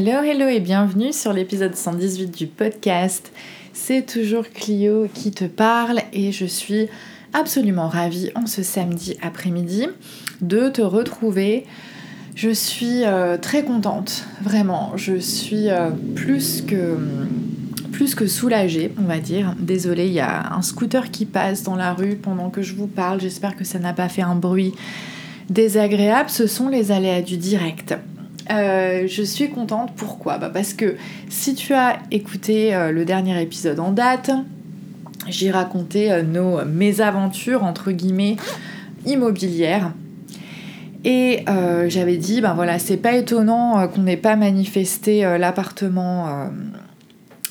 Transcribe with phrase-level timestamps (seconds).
[0.00, 3.32] Hello, hello et bienvenue sur l'épisode 118 du podcast.
[3.72, 6.86] C'est toujours Clio qui te parle et je suis
[7.32, 9.88] absolument ravie en ce samedi après-midi
[10.40, 11.66] de te retrouver.
[12.36, 14.92] Je suis euh, très contente, vraiment.
[14.94, 16.96] Je suis euh, plus que
[17.90, 19.56] plus que soulagée, on va dire.
[19.58, 22.86] Désolée, il y a un scooter qui passe dans la rue pendant que je vous
[22.86, 23.20] parle.
[23.20, 24.74] J'espère que ça n'a pas fait un bruit
[25.50, 26.30] désagréable.
[26.30, 27.96] Ce sont les aléas du direct.
[28.50, 30.38] Euh, je suis contente, pourquoi?
[30.38, 30.96] Bah Parce que
[31.28, 34.30] si tu as écouté euh, le dernier épisode en date,
[35.28, 38.36] j'ai raconté euh, nos mésaventures, entre guillemets,
[39.04, 39.92] immobilières.
[41.04, 41.44] Et
[41.86, 46.50] j'avais dit, ben voilà, c'est pas étonnant qu'on n'ait pas manifesté l'appartement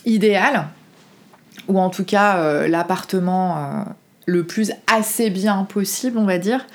[0.05, 0.67] idéal,
[1.69, 3.85] ou en tout cas l'appartement
[4.25, 6.67] le plus assez bien possible, on va dire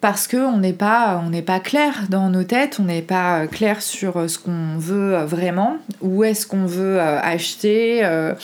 [0.00, 4.38] parce qu'on n'est pas, pas clair dans nos têtes, on n'est pas clair sur ce
[4.38, 8.34] qu'on veut vraiment, où est-ce qu'on veut euh, acheter, euh,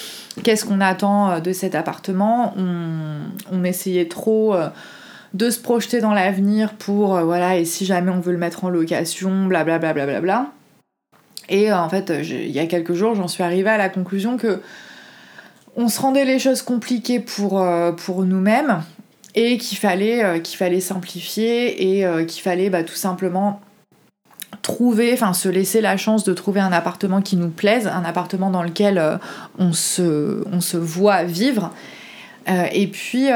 [0.43, 2.55] qu'est-ce qu'on attend de cet appartement.
[2.57, 4.69] On, essayait trop euh,
[5.33, 8.69] de se projeter dans l'avenir pour, voilà, et si jamais on veut le mettre en
[8.69, 9.93] location, blablabla.
[9.93, 10.47] Bla, bla, bla,
[11.49, 14.61] et en fait, il y a quelques jours, j'en suis arrivée à la conclusion que
[15.77, 17.65] on se rendait les choses compliquées pour,
[17.97, 18.83] pour nous-mêmes
[19.35, 23.61] et qu'il fallait, euh, qu'il fallait simplifier et euh, qu'il fallait bah, tout simplement
[24.63, 28.51] trouver, enfin se laisser la chance de trouver un appartement qui nous plaise, un appartement
[28.51, 29.17] dans lequel euh,
[29.59, 31.73] on, se, on se voit vivre.
[32.47, 33.29] et, puis,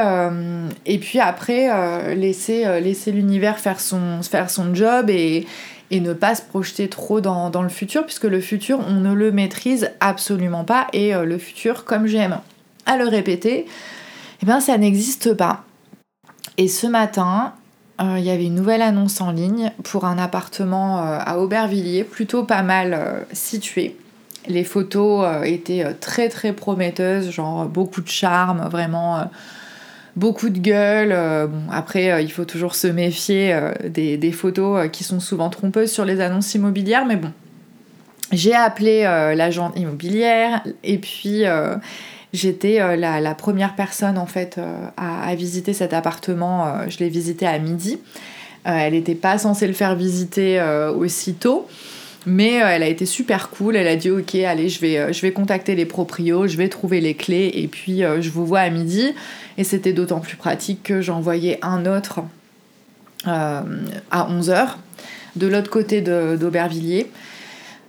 [0.85, 5.47] et puis après, laisser, laisser l'univers faire son, faire son job et,
[5.89, 9.11] et ne pas se projeter trop dans, dans, le futur, puisque le futur, on ne
[9.11, 10.85] le maîtrise absolument pas.
[10.93, 12.37] Et le futur, comme j'aime
[12.85, 13.65] à le répéter,
[14.43, 15.63] eh ben, ça n'existe pas.
[16.59, 17.53] Et ce matin,
[18.01, 22.03] euh, il y avait une nouvelle annonce en ligne pour un appartement euh, à Aubervilliers,
[22.03, 23.95] plutôt pas mal euh, situé.
[24.45, 29.29] Les photos étaient très très prometteuses, genre beaucoup de charme, vraiment
[30.15, 31.47] beaucoup de gueule.
[31.47, 36.03] bon, après, il faut toujours se méfier des, des, photos qui sont souvent trompeuses sur
[36.03, 37.31] les annonces immobilières, mais bon.
[38.31, 41.43] J'ai appelé l'agent immobilière et puis
[42.31, 46.67] J'étais euh, la, première personne en fait euh, à, visiter cet appartement.
[46.67, 47.99] Euh, je l'ai visité à midi.
[48.65, 50.61] elle n'était pas censée le faire visiter
[50.95, 51.67] aussitôt.
[52.25, 53.75] Mais elle a été super cool.
[53.75, 56.99] Elle a dit ok, allez, je vais, je vais contacter les proprios, je vais trouver
[57.01, 59.13] les clés et puis je vous vois à midi.
[59.57, 62.19] Et c'était d'autant plus pratique que j'envoyais un autre
[63.25, 63.63] à
[64.11, 64.75] 11h
[65.37, 67.07] de l'autre côté d'Aubervilliers.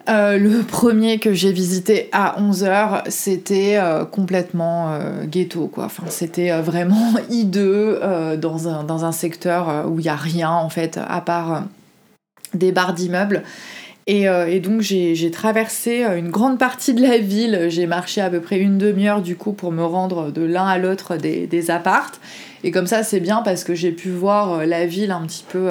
[0.09, 5.85] Euh, le premier que j'ai visité à 11h, c'était euh, complètement euh, ghetto, quoi.
[5.85, 8.01] Enfin, c'était vraiment hideux
[8.39, 11.65] dans, un, dans un secteur où il n'y a rien, en fait, à part
[12.55, 13.43] des barres d'immeubles.
[14.07, 14.27] Et,
[14.59, 17.67] donc, j'ai traversé une grande partie de la ville.
[17.69, 20.79] J'ai marché à peu près une demi-heure, du coup, pour me rendre de l'un à
[20.79, 22.19] l'autre des, des appartes.
[22.65, 25.71] Et comme ça, c'est bien parce que j'ai pu voir la ville un petit peu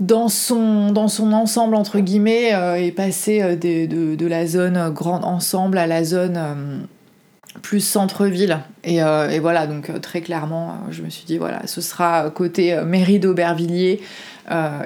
[0.00, 4.90] dans son, dans son ensemble, entre guillemets, euh, et passer euh, de, de, la zone
[4.90, 6.78] grand ensemble à la zone euh,
[7.62, 8.60] plus centre-ville.
[8.84, 13.18] Et, et, voilà, donc très clairement, je me suis dit, voilà, ce sera côté mairie
[13.18, 14.00] d'Aubervilliers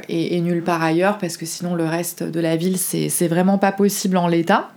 [0.08, 3.58] et, et, nulle part ailleurs, parce que sinon le reste de la ville, c'est vraiment
[3.58, 4.70] pas possible en l'état.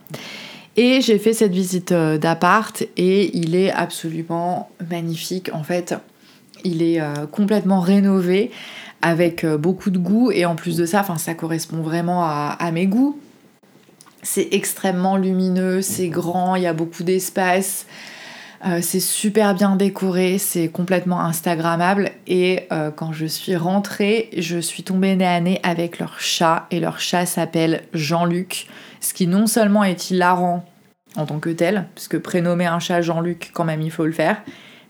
[0.75, 5.49] Et j'ai fait cette visite d'appart et il est absolument magnifique.
[5.53, 5.95] En fait,
[6.65, 8.51] il est complètement rénové
[9.01, 12.87] avec euh, beaucoup de goût et en plus de ça, ça correspond vraiment à, mes
[12.87, 13.19] goûts.
[14.23, 17.85] C'est extrêmement lumineux, c'est grand, il y a beaucoup d'espace.
[18.65, 24.57] Euh, c'est super bien décoré, c'est complètement instagrammable et euh, quand je suis rentrée, je
[24.57, 28.65] suis tombée nez à nez avec leur chat et leur chat s'appelle Jean-Luc,
[28.99, 30.65] ce qui non seulement est hilarant
[31.17, 34.41] en tant que tel, puisque prénommer un chat Jean-Luc quand même il faut le faire,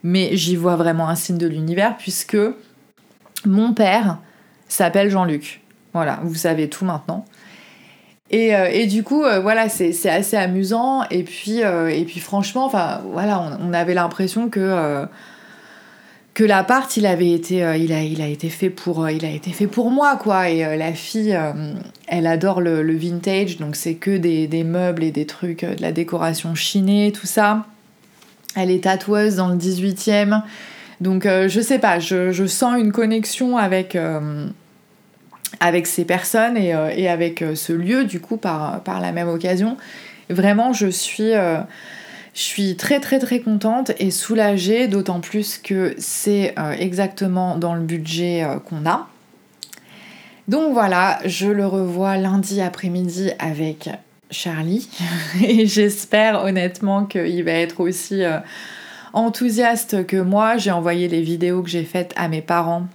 [0.01, 2.37] mais j'y vois vraiment un signe de l'univers puisque
[3.45, 4.19] mon père
[4.67, 5.61] s'appelle Jean-Luc.
[5.93, 7.25] Voilà, vous savez tout maintenant.
[8.29, 11.03] Et, euh, du coup, euh, voilà, c'est assez amusant.
[11.09, 15.05] Et puis, euh, franchement, voilà, on, avait l'impression que
[16.33, 19.49] que l'appart, il avait été, il a, il a été fait pour, il a été
[19.49, 20.51] fait pour moi, quoi.
[20.51, 21.35] Et la fille,
[22.07, 25.91] elle adore le, vintage, donc c'est que des, des, meubles et des trucs, de la
[25.91, 27.65] décoration chinée, tout ça.
[28.55, 30.43] Elle est tatoueuse dans le 18e.
[31.01, 34.47] Donc euh, je sais pas, je, sens une connexion avec, euh,
[35.83, 39.77] ces personnes et, euh, avec ce lieu du coup par, la même occasion.
[40.29, 41.63] Vraiment je suis, je
[42.33, 48.45] suis très très très contente et soulagée, d'autant plus que c'est exactement dans le budget
[48.65, 49.07] qu'on a.
[50.47, 53.89] Donc voilà, je le revois lundi après-midi avec
[54.31, 54.89] Charlie
[55.45, 58.23] et j'espère honnêtement qu'il va être aussi
[59.17, 60.57] enthousiaste que moi.
[60.57, 62.87] J'ai envoyé les vidéos que j'ai faites à mes parents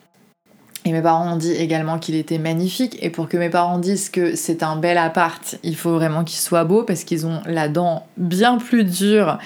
[0.84, 2.98] et mes parents ont dit également qu'il était magnifique.
[3.00, 6.38] Et pour que mes parents disent que c'est un bel appart, il faut vraiment qu'il
[6.38, 9.38] soit beau parce qu'ils ont la dent bien plus dure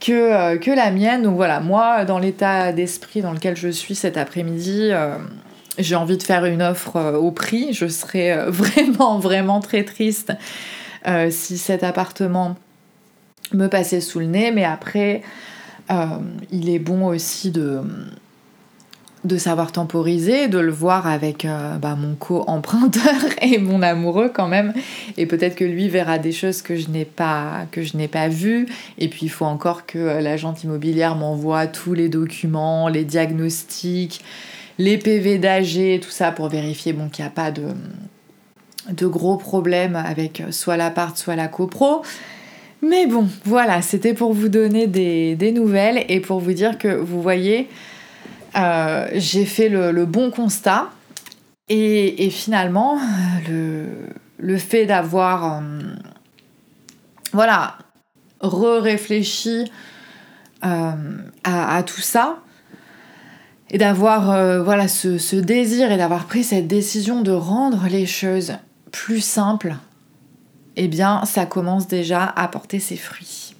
[0.00, 1.22] que, euh, que la mienne.
[1.22, 5.16] Donc voilà, moi, dans l'état d'esprit dans lequel je suis cet après-midi, euh,
[5.78, 7.72] j'ai envie de faire une offre euh, au prix.
[7.72, 10.32] Je serais vraiment, vraiment très triste
[11.30, 12.56] si cet appartement
[13.52, 14.50] me passait sous le nez.
[14.50, 15.22] Mais après,
[15.88, 17.82] il est bon aussi de
[19.26, 24.48] de savoir temporiser, de le voir avec euh, bah, mon co-emprunteur et mon amoureux quand
[24.48, 24.72] même.
[25.16, 28.28] Et peut-être que lui verra des choses que je n'ai pas, que je n'ai pas
[28.28, 28.66] vues.
[28.98, 34.24] Et puis il faut encore que euh, l'agente immobilière m'envoie tous les documents, les diagnostics,
[34.78, 37.64] les PV d'AG, tout ça pour vérifier qu'il n'y a pas de,
[38.90, 42.02] de gros problèmes avec soit l'appart, soit la copro.
[42.88, 47.20] Mais bon, voilà, c'était pour vous donner des, nouvelles et pour vous dire que vous
[47.20, 47.68] voyez,
[48.56, 50.90] euh, j'ai fait le, bon constat.
[51.68, 53.00] Et, finalement,
[53.48, 55.60] le, fait d'avoir, euh,
[57.32, 57.78] voilà,
[58.40, 59.64] re-réfléchi
[60.64, 60.92] euh,
[61.42, 62.38] à, tout ça,
[63.70, 68.52] et d'avoir voilà ce, désir et d'avoir pris cette décision de rendre les choses
[68.92, 69.74] plus simples,
[70.76, 73.54] eh bien, ça commence déjà à porter ses fruits.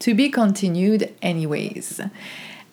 [0.00, 2.02] To be continued anyways.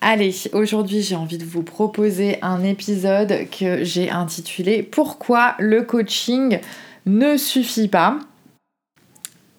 [0.02, 6.60] Allez, aujourd'hui j'ai envie de vous proposer un épisode que j'ai intitulé Pourquoi le coaching
[7.06, 8.18] ne suffit pas?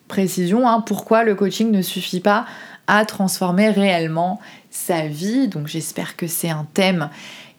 [0.08, 2.44] Précision, hein, pourquoi le coaching ne suffit pas
[2.88, 4.40] à transformer réellement
[4.70, 5.48] sa vie?
[5.48, 7.08] Donc j'espère que c'est un thème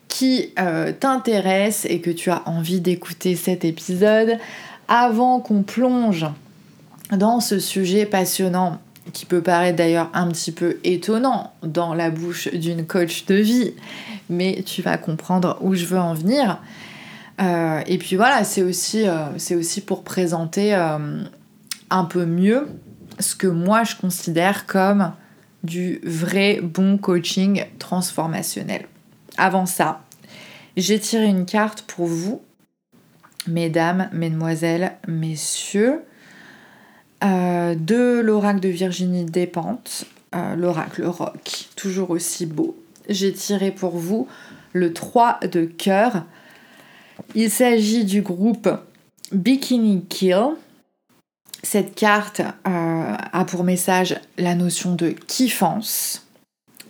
[0.08, 4.38] qui euh, t'intéresse et que tu as envie d'écouter cet épisode.
[4.86, 6.26] Avant qu'on plonge
[7.16, 8.80] dans ce sujet passionnant
[9.12, 13.74] qui peut paraître d'ailleurs un petit peu étonnant dans la bouche d'une coach de vie,
[14.30, 16.58] mais tu vas comprendre où je veux en venir.
[17.40, 21.22] Euh, et puis voilà, c'est aussi, euh, aussi pour présenter euh,
[21.90, 22.68] un peu mieux
[23.18, 25.12] ce que moi je considère comme
[25.62, 28.86] du vrai bon coaching transformationnel.
[29.36, 30.02] Avant ça,
[30.76, 32.42] j'ai tiré une carte pour vous,
[33.46, 36.02] mesdames, mesdemoiselles, messieurs,
[37.24, 40.04] euh, de l'oracle de Virginie Despentes,
[40.34, 42.76] euh, l'oracle rock, toujours aussi beau.
[43.08, 44.28] J'ai tiré pour vous
[44.72, 46.24] le 3 de cœur.
[47.34, 48.68] Il s'agit du groupe
[49.32, 50.50] Bikini Kill.
[51.62, 56.26] Cette carte euh, a pour message la notion de kiffance.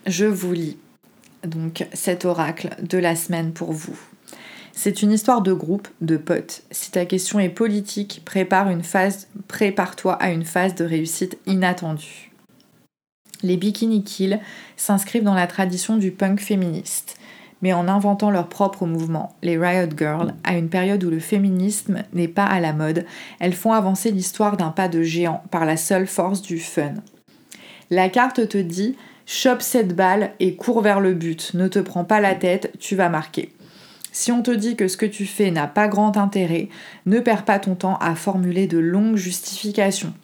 [0.06, 0.78] Je vous lis
[1.44, 3.98] donc cet oracle de la semaine pour vous.
[4.76, 6.64] C'est une histoire de groupe, de potes.
[6.72, 12.32] Si ta question est politique, prépare une phase, prépare-toi à une phase de réussite inattendue.
[13.42, 14.40] Les Bikini Kill
[14.76, 17.16] s'inscrivent dans la tradition du punk féministe,
[17.62, 22.02] mais en inventant leur propre mouvement, les Riot Girls, à une période où le féminisme
[22.12, 23.06] n'est pas à la mode,
[23.38, 26.94] elles font avancer l'histoire d'un pas de géant par la seule force du fun.
[27.90, 32.04] La carte te dit chope cette balle et cours vers le but, ne te prends
[32.04, 33.53] pas la tête, tu vas marquer.
[34.14, 36.68] Si on te dit que ce que tu fais n'a pas grand intérêt,
[37.04, 40.14] ne perds pas ton temps à formuler de longues justifications.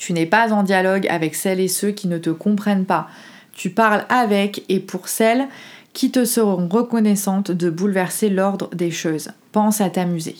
[0.00, 3.06] Tu n'es pas en dialogue avec celles et ceux qui ne te comprennent pas.
[3.52, 5.46] Tu parles avec et pour celles
[5.92, 9.30] qui te seront reconnaissantes de bouleverser l'ordre des choses.
[9.52, 10.34] Pense à t'amuser.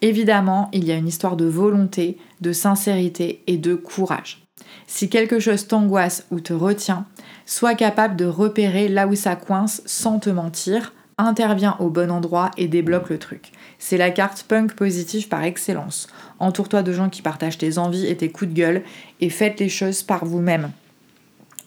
[0.00, 4.44] Évidemment, il y a une histoire de volonté, de sincérité et de courage.
[4.88, 7.06] Si quelque chose t'angoisse ou te retient,
[7.46, 12.50] sois capable de repérer là où ça coince sans te mentir, intervient au bon endroit
[12.56, 13.52] et débloque le truc.
[13.78, 16.06] C'est la carte punk positive par excellence.
[16.38, 18.82] Entoure-toi de gens qui partagent tes envies et tes coups de gueule
[19.20, 20.70] et faites les choses par vous-même.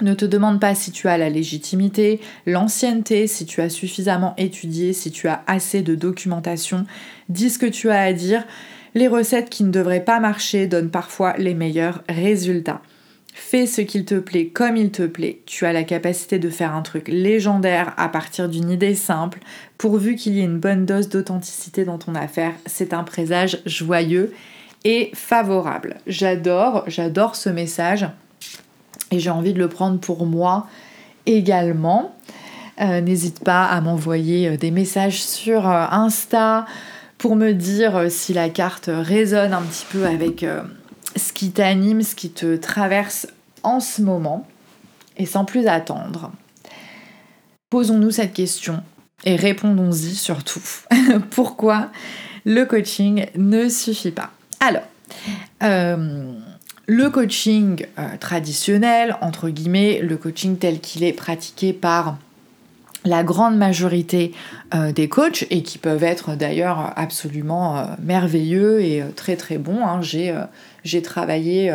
[0.02, 4.92] Ne te demande pas si tu as la légitimité, l'ancienneté, si tu as suffisamment étudié,
[4.92, 6.86] si tu as assez de documentation.
[7.30, 8.44] Dis ce que tu as à dire.
[8.94, 12.82] Les recettes qui ne devraient pas marcher donnent parfois les meilleurs résultats.
[13.38, 15.42] Fais ce qu'il te plaît comme il te plaît.
[15.46, 19.40] Tu as la capacité de faire un truc légendaire à partir d'une idée simple,
[19.78, 22.54] pourvu qu'il y ait une bonne dose d'authenticité dans ton affaire.
[22.66, 24.34] C'est un présage joyeux
[24.86, 25.98] et favorable.
[26.08, 28.08] J'adore, j'adore ce message
[29.12, 30.68] et j'ai envie de le prendre pour moi
[31.26, 32.16] également.
[32.80, 36.66] Euh, n'hésite pas à m'envoyer euh, des messages sur euh, Insta
[37.18, 40.46] pour me dire si la carte résonne un petit peu avec
[41.16, 43.28] ce qui t'anime, ce qui te traverse
[43.64, 44.48] en ce moment.
[45.18, 46.32] Et sans plus attendre,
[47.70, 48.84] posons-nous cette question
[49.24, 50.62] et répondons-y surtout.
[51.32, 51.90] Pourquoi
[52.46, 54.32] le coaching ne suffit pas?
[54.60, 54.84] Alors,
[55.64, 56.34] euh,
[56.88, 62.18] le coaching euh, traditionnel, entre guillemets, le coaching tel qu'il est pratiqué par
[63.04, 64.32] la grande majorité
[64.74, 69.86] euh, des coachs et qui peuvent être d'ailleurs absolument merveilleux et très très bons.
[69.86, 70.02] Hein.
[70.02, 70.36] J'ai
[71.02, 71.74] travaillé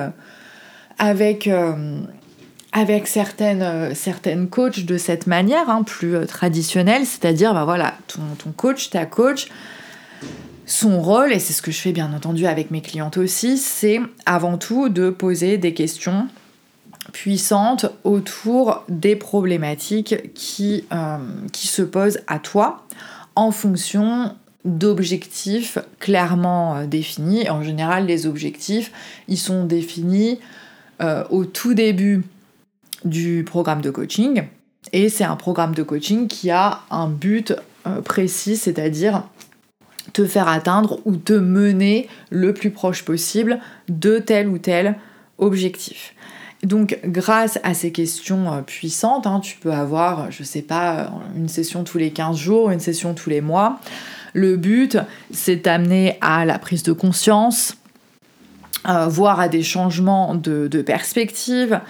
[0.99, 1.49] avec
[2.73, 8.53] avec certaines, certaines coachs de cette manière, hein, plus traditionnelle, c'est-à-dire, bah voilà, ton, ton,
[8.53, 9.49] coach, ta coach,
[10.67, 14.01] son rôle, et c'est ce que je fais bien entendu avec mes clientes aussi, c'est
[14.25, 16.29] avant tout de poser des questions
[17.13, 21.17] puissantes autour des problématiques qui, euh,
[21.53, 22.87] qui se posent à toi
[23.35, 27.49] en fonction d'objectifs clairement euh, définis.
[27.49, 28.93] En général, les objectifs,
[29.29, 30.39] ils sont définis
[31.03, 32.25] euh, au tout début
[33.05, 34.45] du programme de coaching.
[34.93, 37.55] Et c'est un programme de coaching qui a un but
[38.05, 39.25] précis, c'est-à-dire
[40.13, 44.97] te faire atteindre ou te mener le plus proche possible de tel ou tel
[45.39, 46.15] objectif.
[46.63, 51.49] Donc grâce à ces questions euh, puissantes, hein, tu peux avoir, je sais pas, une
[51.49, 53.81] session tous les 15 jours, une session tous les mois.
[54.33, 54.99] Le but,
[55.33, 57.77] c'est d'amener à la prise de conscience,
[58.89, 61.81] euh, voire à des changements de, perspective,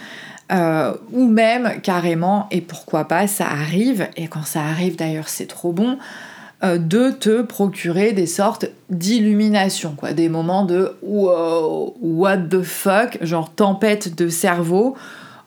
[0.51, 5.47] euh, ou même carrément, et pourquoi pas, ça arrive, et quand ça arrive d'ailleurs c'est
[5.47, 5.99] trop bon,
[6.65, 13.19] euh, de te procurer des sortes d'illumination, quoi, des moments de wow, what the fuck,
[13.21, 14.97] genre tempête de cerveau,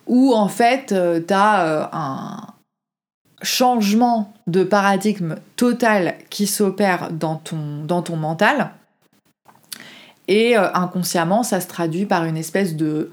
[0.08, 0.96] où en fait
[1.28, 2.53] t'as un
[3.44, 8.72] changement de paradigme total qui s'opère dans ton, dans ton mental.
[10.28, 13.12] Et inconsciemment, ça se traduit par une espèce de,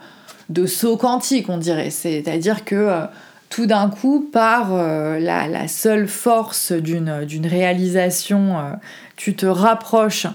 [0.48, 1.90] de saut quantique, on dirait.
[1.90, 3.08] C'est-à-dire que
[3.50, 8.72] tout d'un coup, par euh, la, seule force d'une réalisation, euh,
[9.16, 10.28] tu te rapproches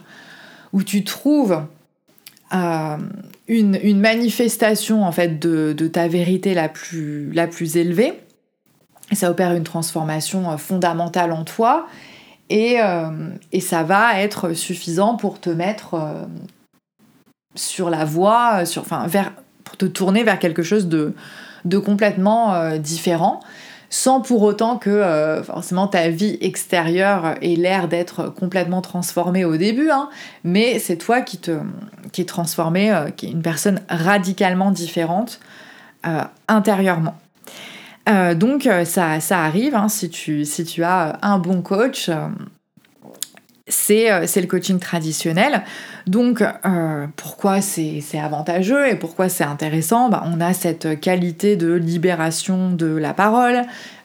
[0.73, 1.63] ou tu trouves
[2.53, 2.97] euh,
[3.47, 8.13] une, manifestation en fait de, ta vérité la plus, la plus élevée.
[9.11, 11.87] Ça opère une transformation fondamentale en toi
[12.49, 12.77] et,
[13.51, 15.95] et, ça va être suffisant pour te mettre
[17.55, 19.31] sur la voie, sur, enfin, vers,
[19.63, 21.15] pour te tourner vers quelque chose de,
[21.65, 23.41] de complètement euh, différent
[23.89, 29.57] sans pour autant que euh, forcément ta vie extérieure ait l'air d'être complètement transformée au
[29.57, 30.09] début, hein.
[30.43, 31.59] mais c'est toi qui, te,
[32.11, 35.39] qui est transformé, euh, qui est une personne radicalement différente
[36.47, 37.15] intérieurement.
[38.07, 42.09] Donc ça, ça arrive, hein, si, tu, si tu as un bon coach,
[43.67, 45.63] c'est le coaching traditionnel.
[46.07, 50.09] Donc, euh, pourquoi c'est avantageux et pourquoi c'est intéressant?
[50.09, 53.55] Bah, On a cette qualité de libération de la parole,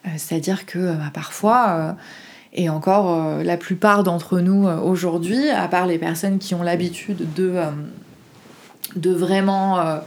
[0.07, 1.93] euh, c'est-à-dire que bah, parfois, euh,
[2.53, 7.55] et encore la plupart d'entre nous aujourd'hui, à part les personnes qui ont l'habitude de,
[8.97, 10.01] de vraiment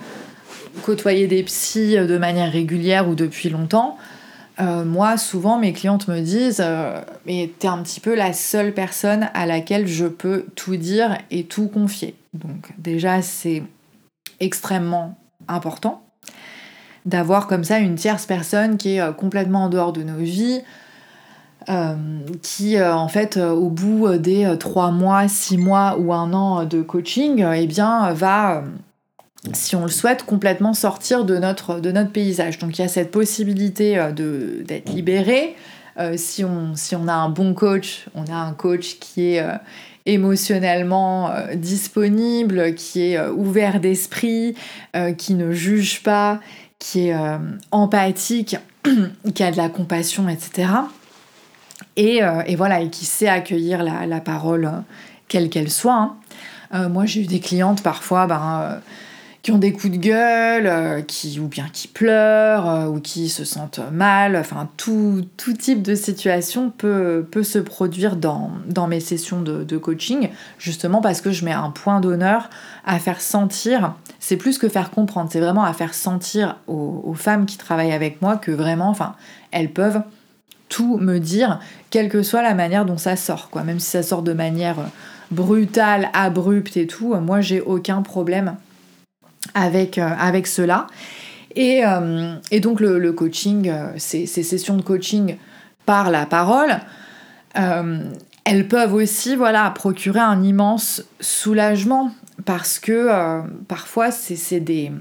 [0.82, 3.98] côtoyer des psys de manière régulière ou depuis longtemps,
[4.60, 8.74] euh, moi, souvent, mes clientes me disent euh, Mais t'es un petit peu la seule
[8.74, 12.16] personne à laquelle je peux tout dire et tout confier.
[12.34, 13.64] Donc, déjà, c'est
[14.40, 16.04] extrêmement important
[17.06, 20.62] d'avoir comme ça une tierce personne qui est euh, complètement en dehors de nos vies,
[22.42, 27.46] qui, en fait, au bout des trois mois, six mois ou un an de coaching,
[27.56, 28.66] eh bien, va
[29.52, 32.60] si on le souhaite, complètement sortir de notre, de notre paysage.
[32.60, 34.12] Donc il y a cette possibilité euh,
[34.64, 35.56] d'être libéré.
[36.00, 39.42] Euh, si, on, si on a un bon coach, on a un coach qui est
[39.42, 39.52] euh,
[40.06, 44.54] émotionnellement disponible, qui est ouvert d'esprit,
[45.18, 46.42] qui ne juge pas,
[46.78, 47.16] qui est
[47.72, 48.58] empathique,
[49.34, 50.68] qui a de la compassion, etc.
[51.96, 52.20] Et,
[52.58, 54.70] voilà, et qui sait accueillir la, parole
[55.30, 56.18] quelle qu'elle soit.
[56.72, 56.90] Hein.
[56.90, 58.82] moi j'ai eu des clientes parfois, ben,
[59.44, 63.28] qui ont des coups de gueule, euh, qui, ou bien qui pleurent, euh, ou qui
[63.28, 64.38] se sentent mal.
[64.38, 69.78] Enfin, tout, tout type de situation peut, peut se produire dans, dans mes sessions de,
[69.78, 72.50] coaching, justement parce que je mets un point d'honneur
[72.86, 77.46] à faire sentir, c'est plus que faire comprendre, c'est vraiment à faire sentir aux, femmes
[77.46, 79.16] qui travaillent avec moi que vraiment, enfin,
[79.52, 80.02] elles peuvent
[80.70, 81.60] tout me dire,
[81.90, 83.64] quelle que soit la manière dont ça sort, quoi.
[83.64, 84.78] Même si ça sort de manière
[85.32, 88.56] brutale, abrupte et tout, moi j'ai aucun problème
[89.54, 90.88] avec, euh, avec cela.
[91.56, 95.38] Et, euh, et donc le, coaching, euh, ces, ces, sessions de coaching
[95.86, 96.80] par la parole,
[98.46, 102.12] elles peuvent aussi voilà, procurer un immense soulagement
[102.46, 104.92] parce que parfois c'est des,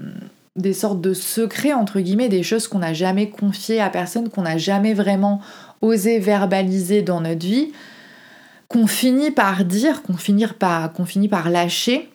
[0.55, 4.43] des sortes de secrets, entre guillemets, des choses qu'on n'a jamais confiées à personne, qu'on
[4.43, 5.41] n'a jamais vraiment
[5.81, 7.71] osé verbaliser dans notre vie,
[8.67, 10.45] qu'on finit par dire, qu'on finit
[10.93, 12.09] qu'on finit par lâcher.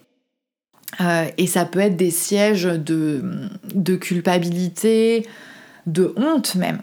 [1.00, 5.26] Euh, et ça peut être des sièges de, culpabilité,
[5.86, 6.80] de honte même.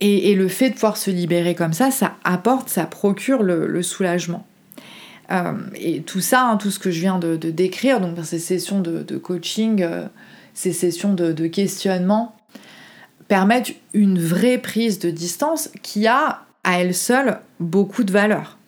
[0.00, 4.46] Et, le fait de pouvoir se libérer comme ça, ça apporte, ça procure le, soulagement.
[5.30, 8.80] Euh, et tout ça, hein, tout ce que je viens de, décrire, donc ces sessions
[8.80, 10.06] de, coaching, euh,
[10.54, 12.34] ces sessions de, questionnement,
[13.28, 18.58] permettent une vraie prise de distance qui a à elle seule beaucoup de valeur.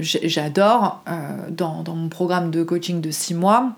[0.00, 1.04] J'adore,
[1.50, 3.76] dans, mon programme de coaching de 6 mois,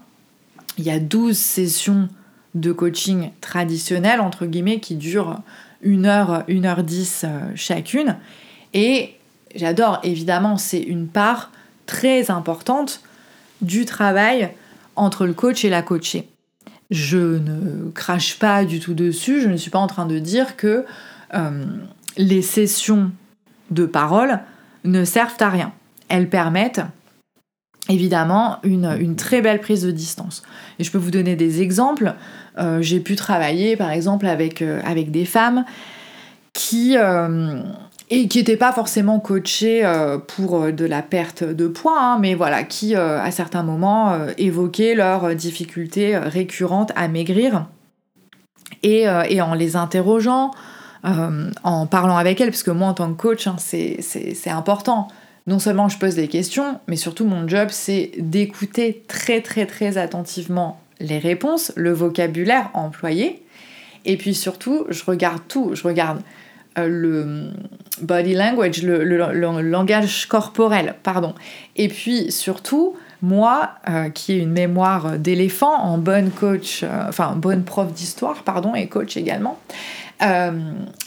[0.78, 2.08] il y a 12 sessions
[2.54, 5.40] de coaching traditionnelles, entre guillemets, qui durent
[5.84, 8.16] 1 heure, 1 heure 10 euh, chacune.
[8.74, 9.14] Et
[9.54, 11.50] j'adore, évidemment, c'est une part
[11.86, 13.02] très importante
[13.60, 14.50] du travail
[14.96, 16.28] entre le coach et la coachée.
[16.90, 20.56] Je ne crache pas du tout dessus, je ne suis pas en train de dire
[20.56, 20.84] que
[21.34, 21.64] euh,
[22.16, 23.10] les sessions
[23.70, 24.40] de parole
[24.84, 25.72] ne servent à rien.
[26.08, 26.82] Elles permettent
[27.88, 30.42] évidemment une, très belle prise de distance.
[30.78, 32.14] Et je peux vous donner des exemples.
[32.58, 35.64] Euh, j'ai pu travailler par exemple avec, euh, des femmes
[36.52, 37.60] qui euh,
[38.08, 39.82] et qui n'étaient pas forcément coachées
[40.28, 45.34] pour de la perte de poids, hein, mais voilà, qui à certains moments évoquaient leurs
[45.34, 47.66] difficultés récurrentes à maigrir.
[48.84, 50.52] Et, en les interrogeant,
[51.02, 55.08] en parlant avec elles, parce que moi en tant que coach, hein, c'est important
[55.46, 59.98] non seulement je pose des questions, mais surtout mon job c'est d'écouter très très très
[59.98, 63.42] attentivement les réponses, le vocabulaire employé,
[64.04, 66.20] et puis surtout je regarde tout, je regarde
[66.78, 67.50] euh, le
[68.02, 71.34] body language, le, langage corporel, pardon,
[71.76, 77.34] et puis surtout moi, euh, qui ai une mémoire d'éléphant en bonne coach, euh, enfin
[77.34, 79.58] bonne prof d'histoire, pardon, et coach également,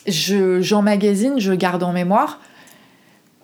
[0.07, 2.39] j'emmagasine, je garde en mémoire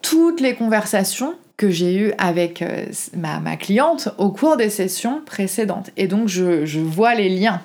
[0.07, 2.85] toutes les conversations que j'ai eues avec euh,
[3.15, 5.89] ma, cliente au cours des sessions précédentes.
[5.97, 7.61] Et donc je, vois les liens.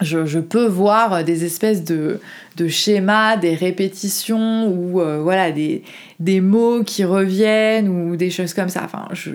[0.00, 2.20] Je, peux voir des espèces de,
[2.68, 8.82] schémas, des répétitions ou euh, voilà des, mots qui reviennent ou des choses comme ça.
[8.84, 9.30] Enfin, je,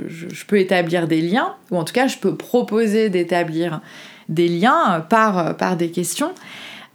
[0.47, 3.82] peux établir des liens ou en tout cas je peux proposer d'établir
[4.30, 6.32] des liens par des questions.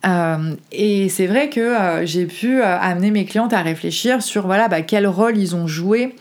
[0.07, 4.47] Euh, et c'est vrai que euh, j'ai pu euh, amener mes clientes à réfléchir sur
[4.47, 6.15] voilà, bah, quel rôle ils ont joué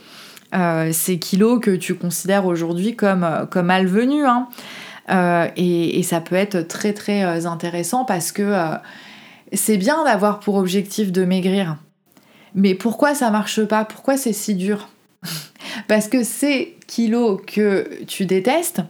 [0.92, 4.26] ces kilos que tu considères aujourd'hui comme, comme malvenus.
[4.26, 4.48] Hein.
[5.58, 8.56] Et, et, ça peut être très très intéressant parce que
[9.52, 11.76] c'est bien d'avoir pour objectif de maigrir.
[12.56, 13.84] Mais pourquoi ça marche pas?
[13.84, 14.88] Pourquoi c'est si dur?
[15.90, 18.82] Parce que ces kilos que tu détestes,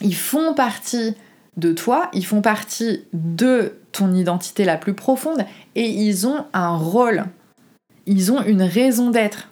[0.00, 1.14] ils font partie
[1.56, 6.76] de toi, ils font partie de ton identité la plus profonde et ils ont un
[6.76, 7.24] rôle,
[8.06, 9.50] ils ont une raison d'être.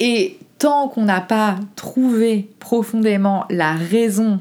[0.00, 4.40] Et tant qu'on n'a pas trouvé profondément la raison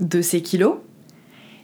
[0.00, 0.76] de ces kilos,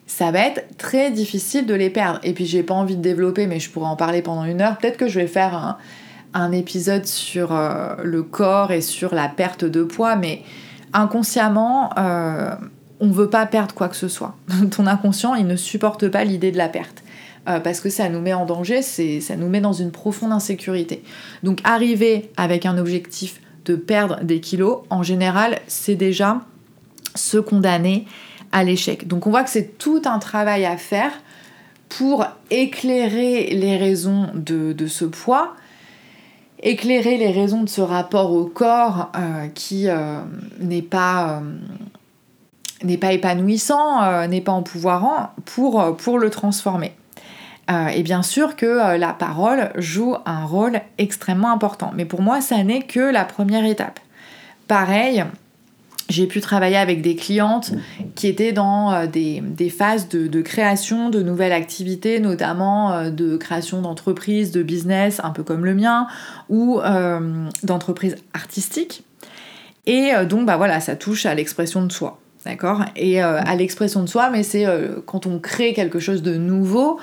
[0.06, 2.18] ça va être très difficile de les perdre.
[2.22, 4.78] Et puis j'ai pas envie de développer, mais je pourrais en parler pendant une heure.
[4.78, 5.78] Peut-être que je vais faire
[6.34, 10.42] un, épisode sur euh, le corps et sur la perte de poids, mais
[10.92, 12.54] inconsciemment, euh,
[13.00, 14.34] on veut pas perdre quoi que ce soit.
[14.70, 17.02] Ton inconscient, il ne supporte pas l'idée de la perte.
[17.48, 21.02] Euh, parce que ça nous met en danger, ça nous met dans une profonde insécurité.
[21.42, 26.42] Donc arriver avec un objectif de perdre des kilos, en général, c'est déjà
[27.14, 28.06] se condamner
[28.52, 29.08] à l'échec.
[29.08, 31.12] Donc on voit que c'est tout un travail à faire
[31.88, 35.54] pour éclairer les raisons de, ce poids,
[36.62, 40.20] éclairer les raisons de ce rapport au corps euh, qui euh,
[40.60, 41.40] n'est pas
[42.82, 46.92] n'est pas épanouissant, euh, n'est pas empouvoirant pour, euh, pour le transformer.
[47.70, 51.92] Euh, et bien sûr que la parole joue un rôle extrêmement important.
[51.94, 54.00] Mais pour moi, ça n'est que la première étape.
[54.68, 55.22] Pareil,
[56.08, 57.72] j'ai pu travailler avec des clientes
[58.14, 64.62] qui étaient dans des, phases de, création de nouvelles activités, notamment de création d'entreprises, de
[64.62, 66.06] business, un peu comme le mien,
[66.48, 66.80] ou
[67.62, 69.02] d'entreprises artistiques.
[69.84, 72.18] Et donc, bah voilà, ça touche à l'expression de soi.
[72.48, 76.22] D'accord Et euh, à l'expression de soi, mais c'est euh, quand on crée quelque chose
[76.22, 76.98] de nouveau,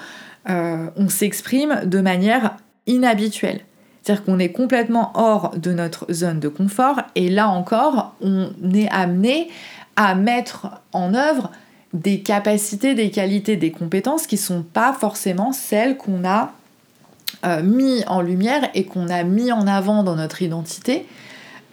[0.50, 3.60] euh, on s'exprime de manière inhabituelle.
[4.02, 8.90] C'est-à-dire qu'on est complètement hors de notre zone de confort et là encore, on est
[8.90, 9.50] amené
[9.96, 11.52] à mettre en œuvre
[11.94, 16.54] des capacités, des qualités, des compétences qui ne sont pas forcément celles qu'on a
[17.62, 21.06] mis en lumière et qu'on a mis en avant dans notre identité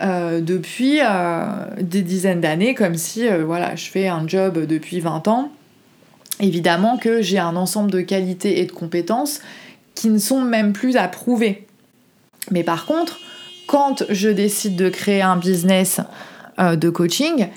[0.03, 1.45] euh, depuis euh,
[1.81, 5.51] des dizaines d'années, comme si euh, voilà, je fais un job depuis 20 ans.
[6.41, 9.41] Évidemment que j'ai un ensemble de qualités et de compétences
[9.95, 11.67] qui ne sont même plus à prouver.
[12.51, 13.21] Mais par contre,
[13.69, 16.01] quand je décide de créer un business
[16.59, 17.49] de coaching,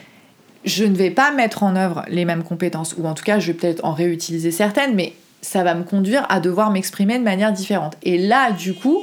[0.66, 3.48] je ne vais pas mettre en œuvre les mêmes compétences, ou en tout cas, je
[3.48, 7.54] vais peut-être en réutiliser certaines, mais ça va me conduire à devoir m'exprimer de manière
[7.54, 7.96] différente.
[8.04, 9.00] Et là, du coup,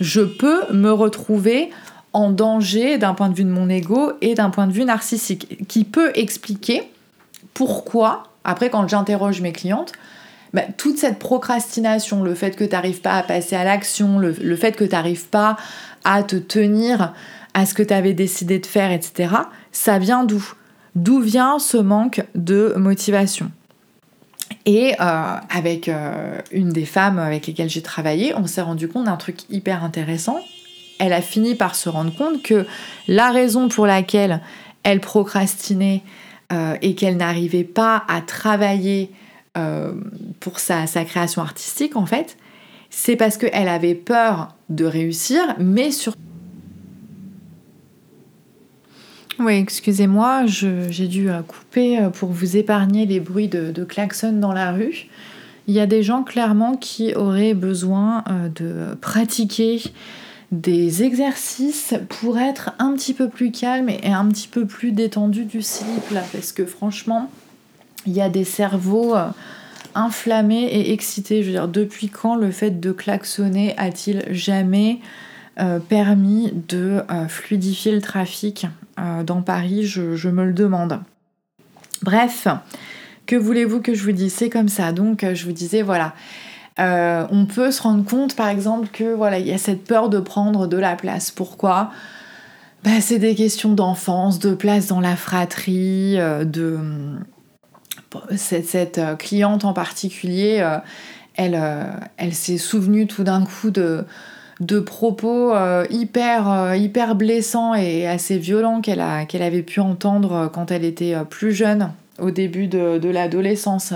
[0.00, 1.70] je peux me retrouver
[2.12, 5.66] en danger d'un point de vue de mon ego et d'un point de vue narcissique,
[5.68, 6.90] qui peut expliquer
[7.54, 9.92] pourquoi, après quand j'interroge mes clientes,
[10.54, 14.32] bah, toute cette procrastination, le fait que tu n'arrives pas à passer à l'action, le,
[14.56, 15.56] fait que tu n'arrives pas
[16.04, 17.12] à te tenir
[17.54, 19.34] à ce que tu avais décidé de faire, etc.,
[19.72, 20.52] ça vient d'où?
[20.94, 23.50] D'où vient ce manque de motivation?
[24.64, 29.04] Et euh, avec euh, une des femmes avec lesquelles j'ai travaillé, on s'est rendu compte
[29.04, 30.40] d'un truc hyper intéressant.
[30.98, 32.66] Elle a fini par se rendre compte que
[33.06, 34.40] la raison pour laquelle
[34.82, 36.02] elle procrastinait
[36.52, 39.10] euh, et qu'elle n'arrivait pas à travailler
[40.38, 42.36] pour sa, création artistique, en fait,
[42.90, 46.20] c'est parce qu'elle avait peur de réussir, mais surtout
[49.40, 54.32] Oui, excusez-moi, j'ai dû euh, couper euh, pour vous épargner les bruits de, de klaxon
[54.32, 55.06] dans la rue.
[55.68, 59.80] Il y a des gens clairement qui auraient besoin euh, de pratiquer
[60.50, 65.44] des exercices pour être un petit peu plus calme et un petit peu plus détendu
[65.44, 67.30] du slip là, parce que franchement,
[68.06, 69.14] il y a des cerveaux
[69.94, 71.42] inflammés et excités.
[71.42, 75.00] Je veux dire, depuis quand le fait de klaxonner a-t-il jamais
[75.88, 78.66] permis de fluidifier le trafic
[78.98, 81.00] euh, dans Paris, je, me le demande.
[82.02, 82.48] Bref,
[83.26, 84.32] que voulez-vous que je vous dise?
[84.32, 84.92] C'est comme ça.
[84.92, 86.14] Donc je vous disais, voilà.
[86.80, 90.08] Euh, on peut se rendre compte par exemple que voilà, il y a cette peur
[90.08, 91.30] de prendre de la place.
[91.30, 91.90] Pourquoi?
[92.84, 96.78] Bah, C'est des questions d'enfance, de place dans la fratrie, euh, de
[98.36, 100.64] cette, cliente en particulier,
[101.38, 104.04] elle, s'est souvenue tout d'un coup de,
[104.80, 110.70] propos euh, hyper, euh, hyper blessants et assez violents qu'elle avait pu entendre euh, quand
[110.70, 113.92] elle était plus jeune, au début de, l'adolescence.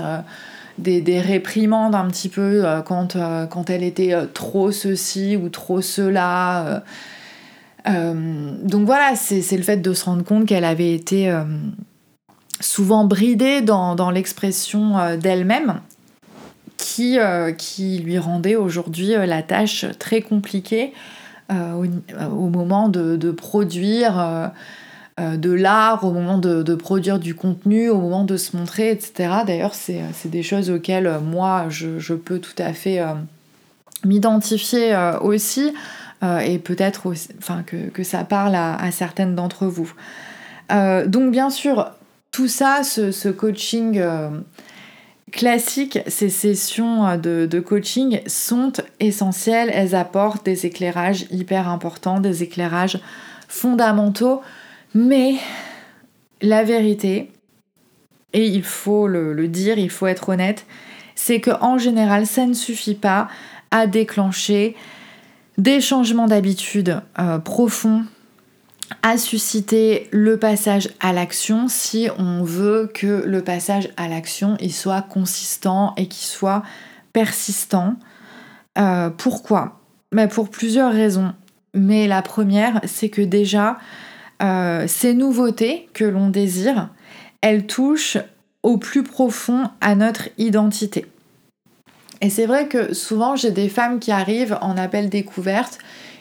[0.79, 3.15] Des, réprimandes un petit peu quand,
[3.49, 6.83] quand elle était trop ceci ou trop cela.
[7.85, 11.31] donc voilà, c'est le fait de se rendre compte qu'elle avait été
[12.59, 15.79] souvent bridée dans, l'expression d'elle-même
[16.83, 20.93] qui, euh, qui lui rendait aujourd'hui euh, la tâche très compliquée
[21.51, 21.73] euh,
[22.29, 24.51] au, moment de produire
[25.19, 29.29] de l'art, au moment de, produire du contenu, au moment de se montrer, etc.
[29.45, 32.99] D'ailleurs, c'est des choses auxquelles moi, je, peux tout à fait
[34.03, 35.71] m'identifier aussi,
[36.23, 39.93] et peut-être enfin, que, ça parle à, certaines d'entre vous.
[40.69, 41.91] donc bien sûr,
[42.31, 44.01] tout ça, ce, coaching
[45.33, 48.71] classique, ces sessions euh, de, coaching sont
[49.01, 52.99] essentielles, elles apportent des éclairages hyper importants, des éclairages
[53.49, 54.41] fondamentaux,
[54.93, 55.35] mais
[56.41, 57.31] la vérité,
[58.33, 60.65] et il faut le, dire, il faut être honnête,
[61.15, 63.29] c'est qu'en général, ça ne suffit pas
[63.71, 64.75] à déclencher
[65.57, 68.03] des changements d'habitude euh, profonds
[69.01, 75.01] à susciter le passage à l'action si on veut que le passage à l'action soit
[75.01, 76.63] consistant et qu'il soit
[77.11, 77.95] persistant.
[78.77, 79.79] Euh, pourquoi?
[80.11, 81.33] Mais Pour plusieurs raisons.
[81.73, 83.77] Mais la première, c'est que déjà,
[84.43, 86.89] euh, ces nouveautés que l'on désire,
[87.41, 88.17] elles touchent
[88.61, 91.05] au plus profond à notre identité.
[92.21, 95.77] Et c'est vrai que souvent j'ai des femmes qui arrivent en appel découverte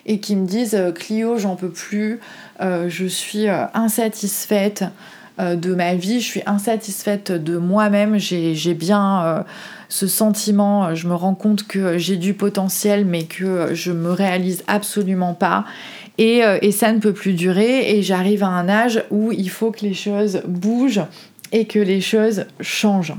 [0.06, 2.20] et qui me disent euh, Clio, j'en peux plus,
[2.60, 4.84] euh, je suis insatisfaite
[5.38, 9.44] de ma vie, je suis insatisfaite de moi-même, j'ai bien
[9.88, 14.62] ce sentiment, je me rends compte que j'ai du potentiel mais que je me réalise
[14.68, 15.64] absolument pas.
[16.18, 19.70] Et, et ça ne peut plus durer et j'arrive à un âge où il faut
[19.70, 21.04] que les choses bougent
[21.52, 23.14] et que les choses changent.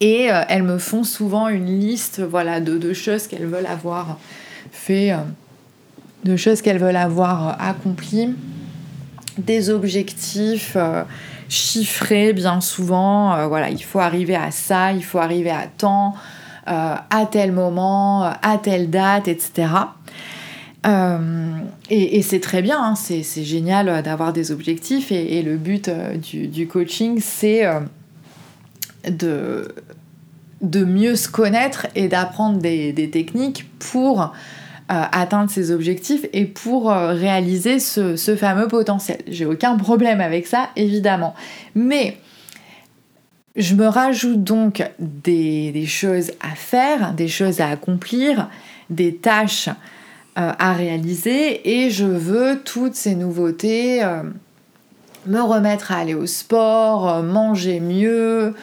[0.00, 4.18] Et elles me font souvent une liste voilà, de, choses qu'elles veulent avoir
[4.72, 5.12] fait
[6.24, 8.34] de choses qu'elles veulent avoir euh, accomplies,
[9.38, 11.02] des objectifs euh,
[11.48, 13.34] chiffrés bien souvent.
[13.34, 16.14] Euh, voilà, il faut arriver à ça, il faut arriver à temps,
[16.66, 19.66] à tel moment, à telle date, etc.
[20.84, 27.20] et, c'est très bien, hein, c'est génial d'avoir des objectifs et, le but du, coaching,
[27.20, 27.64] c'est
[29.08, 34.26] de, mieux se connaître et d'apprendre des, techniques pour euh,
[35.12, 39.18] atteindre ses objectifs et pour euh, réaliser ce, fameux potentiel.
[39.28, 41.34] J'ai aucun problème avec ça, évidemment.
[41.74, 42.18] Mais
[43.56, 48.50] je me rajoute donc des, choses à faire, des choses à accomplir,
[48.90, 49.70] des tâches
[50.36, 54.02] à réaliser et je veux toutes ces nouveautés,
[55.26, 58.54] me remettre à aller au sport, manger mieux,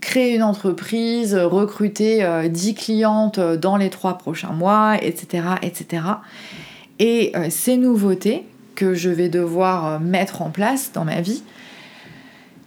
[0.00, 5.44] créer une entreprise, recruter 10 clientes dans les trois prochains mois, etc.
[5.62, 6.02] etc.
[6.98, 11.42] Et ces nouveautés que je vais devoir mettre en place dans ma vie,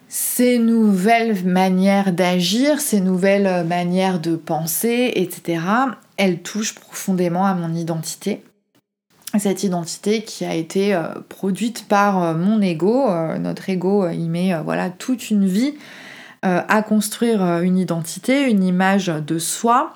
[0.10, 5.60] ces nouvelles manières d'agir, ces nouvelles manières de penser, etc.,
[6.18, 8.44] elles touchent profondément à mon identité.
[9.38, 13.10] Cette identité qui a été euh, produite par euh, mon ego.
[13.10, 15.76] Euh, notre ego, il met voilà, toute une vie
[16.44, 19.94] à construire une identité, une image de soi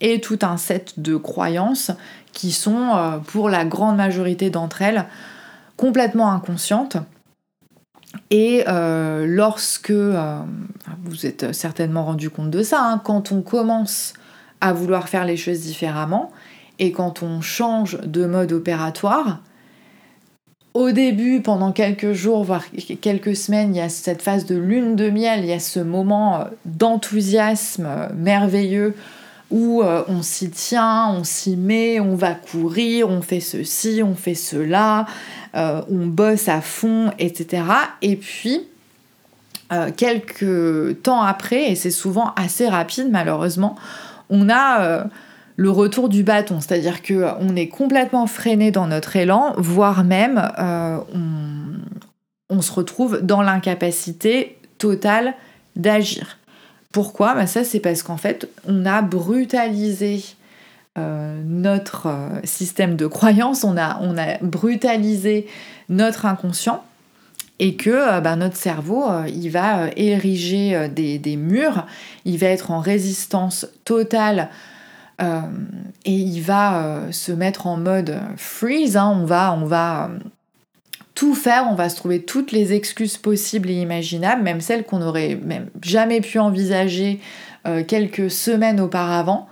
[0.00, 1.90] et tout un set de croyances
[2.32, 5.04] qui sont, pour la grande majorité d'entre elles,
[5.76, 6.96] complètement inconscientes
[8.30, 14.14] et lorsque, vous êtes certainement rendu compte de ça, hein, quand on commence
[14.60, 16.30] à vouloir faire les choses différemment
[16.78, 19.40] et quand on change de mode opératoire,
[20.72, 22.64] au début, pendant quelques jours, voire
[23.00, 25.80] quelques semaines, il y a cette phase de lune de miel, il y a ce
[25.80, 28.94] moment d'enthousiasme merveilleux
[29.50, 34.14] où euh, on s'y tient, on s'y met, on va courir, on fait ceci, on
[34.14, 35.06] fait cela,
[35.56, 37.64] euh, on bosse à fond, etc.
[38.00, 38.62] Et puis,
[39.72, 43.74] euh, quelques temps après, et c'est souvent assez rapide malheureusement,
[44.30, 45.04] on a
[45.56, 50.50] le retour du bâton, c'est-à-dire qu'on est complètement freiné dans notre élan, voire même
[52.48, 55.34] on, se retrouve dans l'incapacité totale
[55.76, 56.38] d'agir.
[56.92, 57.34] Pourquoi?
[57.34, 60.22] Bah, Ça, c'est parce qu'en fait, on a brutalisé
[60.98, 65.46] euh, notre euh, système de croyance, on on a brutalisé
[65.88, 66.82] notre inconscient
[67.60, 71.86] et que euh, bah, notre cerveau, il va ériger des, murs,
[72.24, 74.48] il va être en résistance totale
[75.22, 79.14] et il va se mettre en mode freeze, hein.
[79.22, 79.26] on
[79.66, 80.10] va,
[81.14, 85.00] tout faire, on va se trouver toutes les excuses possibles et imaginables, même celles qu'on
[85.00, 87.20] n'aurait même jamais pu envisager
[87.86, 89.46] quelques semaines auparavant.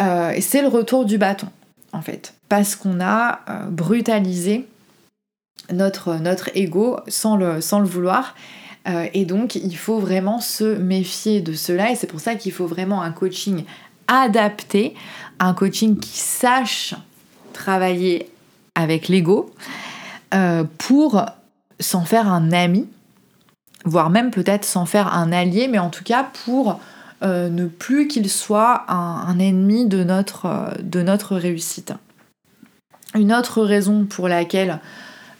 [0.00, 1.48] Euh, et c'est le retour du bâton,
[1.92, 4.66] en fait, parce qu'on a euh, brutalisé
[5.72, 8.34] notre, notre ego sans le, sans le vouloir.
[8.88, 11.90] Euh, et donc, il faut vraiment se méfier de cela.
[11.90, 13.64] Et c'est pour ça qu'il faut vraiment un coaching
[14.06, 14.94] adapté,
[15.38, 16.94] un coaching qui sache
[17.52, 18.30] travailler
[18.74, 19.52] avec l'ego
[20.78, 21.24] pour
[21.80, 22.86] s'en faire un ami,
[23.84, 26.80] voire même peut-être s'en faire un allié, mais en tout cas pour
[27.22, 31.92] euh, ne plus qu'il soit un, ennemi de notre, euh, de notre réussite.
[33.14, 34.78] Une autre raison pour laquelle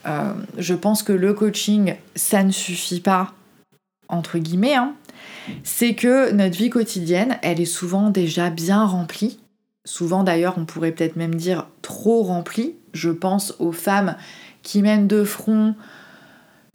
[0.08, 3.32] euh, je pense que le coaching, ça ne suffit pas,
[4.08, 4.94] entre guillemets, hein,
[5.62, 9.38] c'est que notre vie quotidienne, elle est souvent déjà bien remplie.
[9.84, 12.74] Souvent d'ailleurs, on pourrait peut-être même dire trop remplie.
[12.92, 14.16] Je pense aux femmes
[14.62, 15.74] qui mènent de front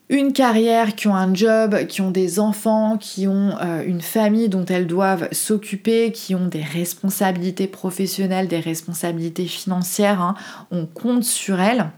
[0.10, 4.50] une carrière, qui ont un job, qui ont des enfants, qui ont euh, une famille
[4.50, 10.36] dont elles doivent s'occuper, qui ont des responsabilités professionnelles, des responsabilités financières, hein.
[10.72, 11.90] on compte sur elles.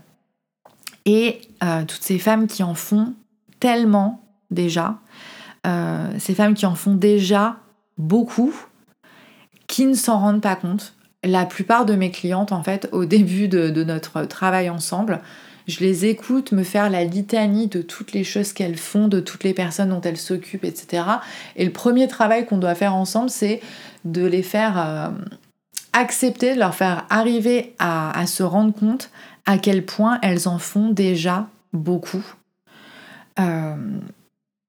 [1.05, 3.13] Et euh, toutes ces femmes qui en font
[3.59, 4.99] tellement déjà,
[5.67, 7.57] euh, ces femmes qui en font déjà
[7.97, 8.53] beaucoup,
[9.67, 10.93] qui ne s'en rendent pas compte.
[11.23, 15.21] La plupart de mes clientes, en fait, au début de notre travail ensemble,
[15.67, 19.43] je les écoute me faire la litanie de toutes les choses qu'elles font, de toutes
[19.43, 21.03] les personnes dont elles s'occupent, etc.
[21.55, 23.61] Et le premier travail qu'on doit faire ensemble, c'est
[24.03, 25.09] de les faire euh,
[25.93, 29.09] accepter, de leur faire arriver à, se rendre compte
[29.45, 32.23] à quel point elles en font déjà beaucoup.
[33.39, 33.75] Euh,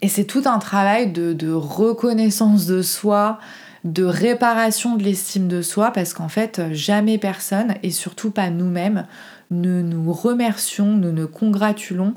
[0.01, 3.39] et c'est tout un travail de, reconnaissance de soi,
[3.85, 9.07] de réparation de l'estime de soi, parce qu'en fait, jamais personne, et surtout pas nous-mêmes,
[9.51, 12.15] ne nous remercions, nous nous congratulons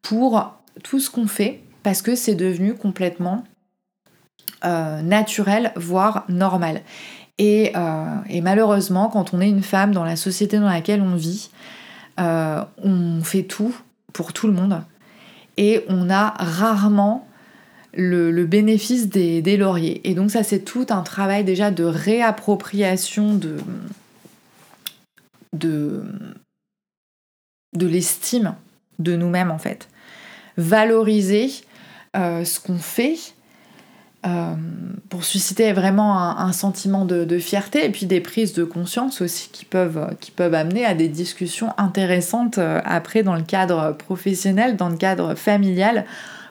[0.00, 3.44] pour tout ce qu'on fait parce que c'est devenu complètement
[4.64, 6.82] euh, naturel, voire normal.
[7.40, 11.50] Euh, et, malheureusement, quand on est une femme dans la société dans laquelle on vit,
[12.18, 13.74] euh, on fait tout
[14.12, 14.82] pour tout le monde
[15.56, 17.26] et on a rarement
[17.94, 20.00] le, bénéfice des, lauriers.
[20.08, 23.56] Et donc ça, c'est tout un travail déjà de réappropriation de,
[25.52, 26.04] de,
[27.76, 28.54] de l'estime
[28.98, 29.88] de nous-mêmes en fait.
[30.56, 31.50] Valoriser
[32.16, 33.18] euh, ce qu'on fait
[34.26, 34.54] euh,
[35.10, 39.64] pour susciter vraiment un, sentiment de, fierté et puis des prises de conscience aussi qui
[39.64, 44.88] peuvent, qui peuvent amener à des discussions intéressantes euh, après dans le cadre professionnel, dans
[44.88, 46.04] le cadre familial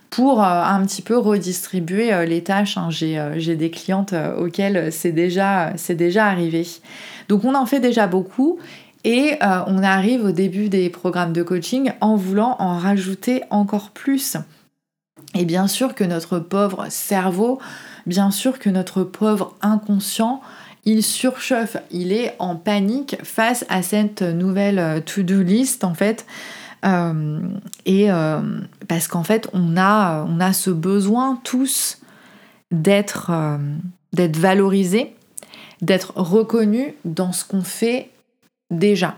[0.10, 2.78] pour un petit peu redistribuer les tâches.
[2.78, 2.88] Hein.
[2.90, 6.66] J'ai des clientes auxquelles c'est déjà, déjà arrivé.
[7.28, 8.58] Donc on en fait déjà beaucoup
[9.04, 13.92] Et euh, on arrive au début des programmes de coaching en voulant en rajouter encore
[13.92, 14.38] plus.
[15.36, 17.60] Et bien sûr que notre pauvre cerveau,
[18.06, 20.42] bien sûr que notre pauvre inconscient,
[20.86, 26.26] il surchauffe, il est en panique face à cette nouvelle euh, to-do list en fait.
[26.86, 27.40] Euh,
[27.86, 28.08] et
[28.88, 31.98] parce qu'en fait, on a, ce besoin tous
[32.72, 33.32] d'être
[34.14, 35.16] d'être valorisé,
[35.82, 38.10] d'être reconnu dans ce qu'on fait
[38.72, 39.18] déjà.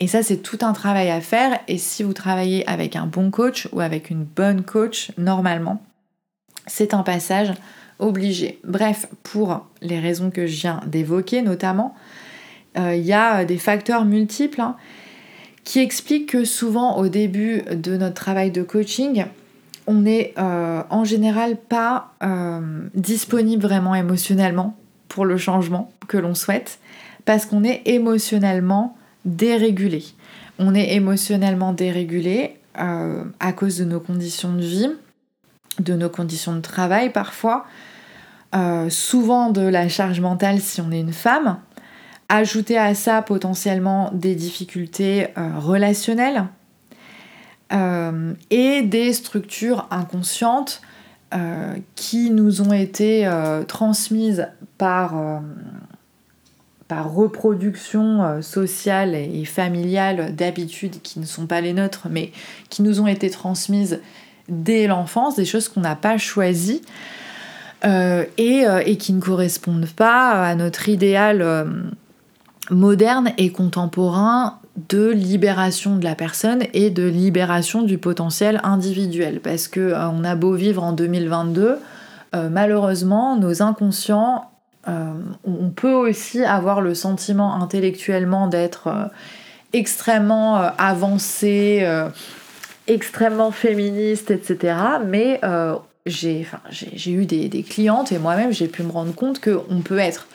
[0.00, 1.58] Et ça, c'est tout un travail à faire.
[1.68, 5.82] Et si vous travaillez avec un bon coach ou avec une bonne coach, normalement,
[6.66, 7.52] c'est un passage
[7.98, 8.58] obligé.
[8.64, 11.94] Bref, pour les raisons que je viens d'évoquer notamment,
[12.76, 14.76] euh, il y a des facteurs multiples hein,
[15.64, 19.24] qui expliquent que souvent au début de notre travail de coaching,
[19.86, 22.60] on n'est euh, en général pas euh,
[22.94, 24.76] disponible vraiment émotionnellement
[25.08, 26.80] pour le changement que l'on souhaite
[27.24, 30.02] parce qu'on est émotionnellement dérégulé.
[30.58, 34.90] On est émotionnellement dérégulé euh, à cause de nos conditions de vie,
[35.80, 37.66] de nos conditions de travail parfois,
[38.88, 41.58] souvent de la charge mentale si on est une femme.
[42.30, 46.46] Ajouter à ça potentiellement des difficultés relationnelles,
[47.72, 50.82] euh, et des structures inconscientes
[51.34, 54.46] euh, qui nous ont été euh, transmises
[54.78, 55.40] par,
[56.88, 62.32] par reproduction sociale et, familiale d'habitudes qui ne sont pas les nôtres, mais
[62.70, 64.00] qui nous ont été transmises
[64.48, 66.82] dès l'enfance, des choses qu'on n'a pas choisies.
[67.84, 71.42] et, et, qui ne correspondent pas à notre idéal
[72.70, 79.40] moderne et contemporain de libération de la personne et de libération du potentiel individuel.
[79.40, 81.78] Parce que euh, on a beau vivre en 2022,
[82.34, 84.50] euh, malheureusement, nos inconscients,
[84.88, 85.12] euh,
[85.44, 89.10] on peut aussi avoir le sentiment intellectuellement d'être
[89.72, 91.86] extrêmement avancé,
[92.86, 94.74] extrêmement féministe, etc.
[95.06, 95.40] Mais
[96.06, 96.46] j'ai
[97.06, 100.28] eu des, des clientes et moi-même j'ai pu me rendre compte qu'on peut être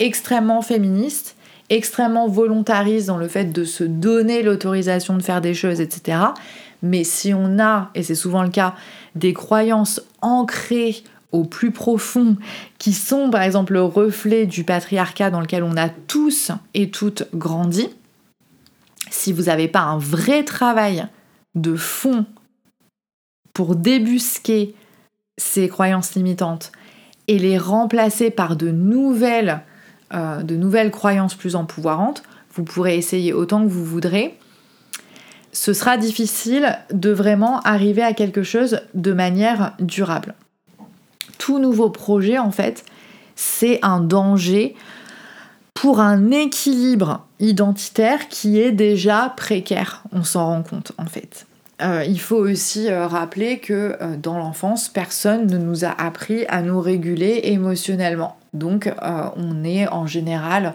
[0.00, 1.36] extrêmement féministe
[1.72, 6.18] extrêmement volontariste dans le fait de se donner l'autorisation de faire des choses, etc.
[6.82, 8.74] Mais si on a, et c'est souvent le cas,
[9.14, 12.36] des croyances ancrées au plus profond,
[12.78, 17.28] qui sont par exemple le reflet du patriarcat dans lequel on a tous et toutes
[17.34, 17.88] grandi,
[19.10, 21.06] si vous n'avez pas un vrai travail
[21.54, 22.26] de fond
[23.52, 24.74] pour débusquer
[25.38, 26.72] ces croyances limitantes
[27.28, 29.62] et les remplacer par de nouvelles
[30.14, 32.22] euh, de nouvelles croyances plus empouvoirantes.
[32.52, 34.38] Vous pourrez essayer autant que vous voudrez.
[35.52, 40.34] Ce sera difficile de vraiment arriver à quelque chose de manière durable.
[41.38, 42.84] Tout nouveau projet, en fait,
[43.36, 44.74] c'est un danger
[45.74, 50.02] pour un équilibre identitaire qui est déjà précaire.
[50.12, 51.46] On s'en rend compte, en fait.
[51.80, 56.62] Euh, il faut aussi euh, rappeler que dans l'enfance, personne ne nous a appris à
[56.62, 58.36] nous réguler émotionnellement.
[58.54, 60.74] Donc euh, on est en général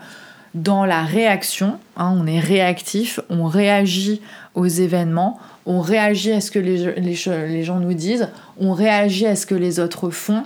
[0.56, 4.22] dans la réaction, hein, on est réactif, on réagit
[4.56, 9.46] aux événements, on réagit à ce que les, gens nous disent, on réagit à ce
[9.46, 10.44] que les autres font.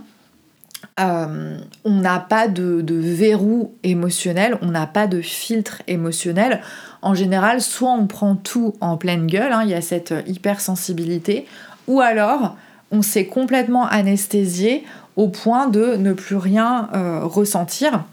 [0.99, 6.61] Euh, on n'a pas de, verrou émotionnel, on n'a pas de filtre émotionnel.
[7.03, 11.45] En général, soit on prend tout en pleine gueule, hein, il y a cette hypersensibilité,
[11.87, 12.57] ou alors
[12.89, 14.83] on s'est complètement anesthésié,
[15.17, 18.05] au point de ne plus rien euh, ressentir.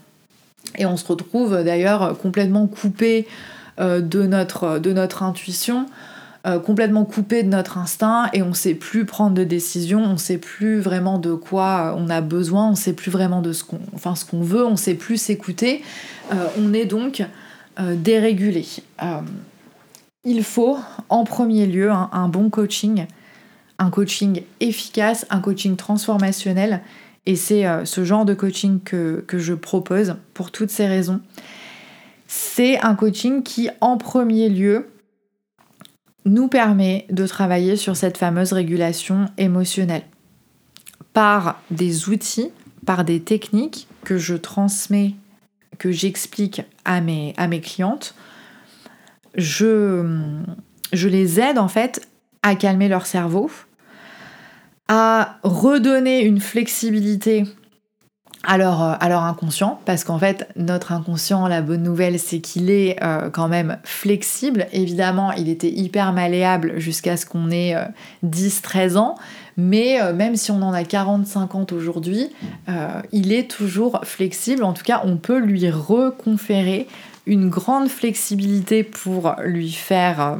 [0.77, 3.27] Et on se retrouve d'ailleurs complètement coupé
[3.79, 5.87] euh, de, notre, de notre intuition,
[6.45, 10.37] euh, complètement coupé de notre instinct et on sait plus prendre de décision, on sait
[10.37, 14.65] plus vraiment de quoi on a besoin, on sait plus vraiment de ce qu'on veut,
[14.65, 15.83] on sait plus s'écouter.
[16.57, 17.25] on est donc
[17.77, 18.65] dérégulé.
[20.23, 20.77] il faut
[21.09, 23.05] en premier lieu un bon coaching
[23.79, 26.81] un coaching efficace, un coaching transformationnel.
[27.25, 31.21] Et c'est euh, ce genre de coaching que, je propose pour toutes ces raisons.
[32.27, 34.87] C'est un coaching qui, en premier lieu,
[36.25, 40.03] nous permet de travailler sur cette fameuse régulation émotionnelle
[41.13, 42.51] par des outils,
[42.85, 45.15] par des techniques que je transmets,
[45.77, 48.15] que j'explique à mes, à mes clientes.
[49.35, 50.05] Je,
[50.93, 52.07] je les aide en fait
[52.43, 53.49] à calmer leur cerveau,
[54.87, 57.43] à redonner une flexibilité
[58.43, 62.97] à leur, euh, inconscient, parce qu'en fait, notre inconscient, la bonne nouvelle, c'est qu'il est,
[63.03, 64.67] euh, quand même flexible.
[64.71, 67.75] Évidemment, il était hyper malléable jusqu'à ce qu'on ait
[68.23, 69.15] 10-13 euh, ans,
[69.57, 72.29] mais même si on en a 40-50 aujourd'hui,
[73.11, 74.63] il est toujours flexible.
[74.63, 76.87] En tout cas, on peut lui reconférer
[77.29, 80.35] une grande flexibilité pour lui faire euh,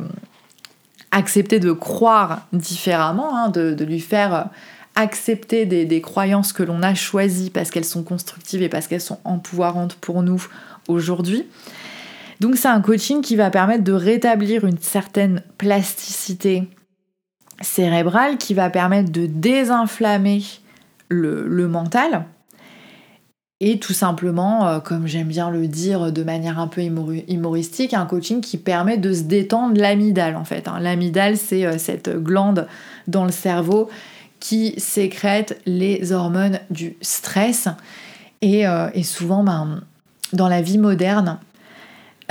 [1.12, 4.44] accepter de croire différemment, hein, de, lui faire euh,
[5.00, 9.20] accepter des, croyances que l'on a choisies parce qu'elles sont constructives et parce qu'elles sont
[9.24, 10.46] empouvoirantes pour nous
[10.88, 11.46] aujourd'hui.
[12.40, 16.68] Donc c'est un coaching qui va permettre de rétablir une certaine plasticité
[17.62, 20.44] cérébrale, qui va permettre de désinflammer
[21.10, 22.26] le mental,
[23.62, 28.06] et tout simplement, euh, comme j'aime bien le dire de manière un peu humoristique, un
[28.06, 30.70] coaching qui permet de se détendre l'amidale en fait.
[30.70, 30.80] Hein.
[30.80, 32.68] L'amidale, c'est euh, cette glande
[33.08, 33.90] dans le cerveau
[34.40, 37.68] qui sécrète les hormones du stress.
[38.42, 39.82] Et, euh, souvent, ben,
[40.34, 41.40] dans la vie moderne,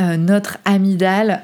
[0.00, 1.42] notre amygdale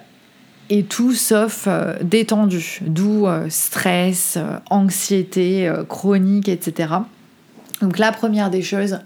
[0.70, 1.66] est tout sauf
[2.00, 4.38] détendu, d'où stress,
[4.70, 6.94] anxiété chronique, etc.
[7.80, 9.00] Donc la première des choses,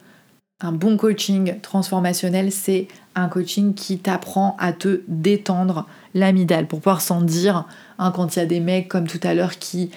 [0.60, 7.00] un bon coaching transformationnel, c'est un coaching qui t'apprend à te détendre l'amidale pour pouvoir
[7.00, 7.66] s'en dire
[7.98, 9.90] hein, quand il y a des mecs comme tout à l'heure qui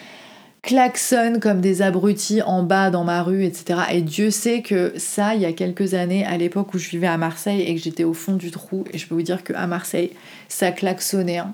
[0.62, 3.82] klaxonnent comme des abrutis en bas dans ma rue, etc.
[3.91, 7.07] Et Dieu sait que ça, il y a quelques années, à l'époque où je vivais
[7.07, 9.66] à Marseille et que j'étais au fond du trou, et je peux vous dire qu'à
[9.68, 10.12] Marseille,
[10.49, 11.39] ça klaxonnait.
[11.39, 11.53] Hein.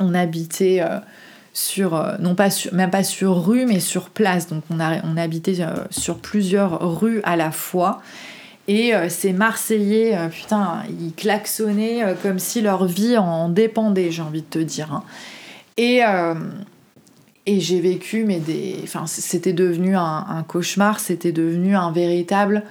[0.00, 0.80] On habitait...
[0.82, 0.98] Euh,
[1.56, 4.48] sur, euh, non pas même pas sur rue, mais sur place.
[4.48, 8.02] Donc on, habitait euh, sur plusieurs rues à la fois.
[8.66, 14.46] Et ces Marseillais, putain, ils klaxonnaient comme si leur vie en dépendait, j'ai envie de
[14.46, 14.92] te dire.
[14.92, 15.04] Hein.
[15.76, 16.00] Et,
[17.46, 18.80] et j'ai vécu, mais des.
[18.84, 22.62] Enfin, c'était devenu un, cauchemar, c'était devenu un véritable